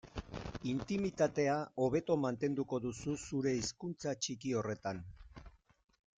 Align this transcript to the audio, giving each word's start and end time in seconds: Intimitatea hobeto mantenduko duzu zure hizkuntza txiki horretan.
Intimitatea 0.69 1.57
hobeto 1.83 2.17
mantenduko 2.23 2.81
duzu 2.87 3.15
zure 3.35 3.55
hizkuntza 3.59 4.17
txiki 4.23 4.57
horretan. 4.63 5.05